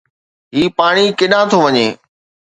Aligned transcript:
هي 0.55 0.63
پاڻي 0.77 1.05
ڪيڏانهن 1.19 1.49
ٿو 1.51 1.57
وڃي؟ 1.63 1.87